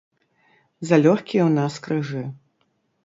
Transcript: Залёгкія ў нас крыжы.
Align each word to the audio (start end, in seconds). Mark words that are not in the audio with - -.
Залёгкія 0.91 1.43
ў 1.45 1.51
нас 1.59 1.73
крыжы. 1.89 2.23